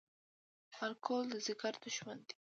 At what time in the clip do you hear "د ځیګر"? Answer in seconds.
1.31-1.73